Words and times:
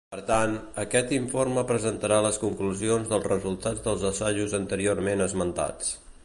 Per 0.13 0.19
tant, 0.27 0.53
aquest 0.83 1.11
informe 1.17 1.63
presentarà 1.71 2.17
les 2.27 2.39
conclusions 2.45 3.11
dels 3.13 3.27
resultats 3.33 3.85
dels 3.89 4.07
assajos 4.11 4.57
anteriorment 4.61 5.25
esmentats. 5.29 5.95